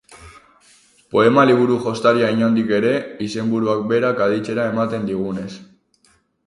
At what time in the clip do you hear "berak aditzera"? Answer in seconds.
3.93-4.69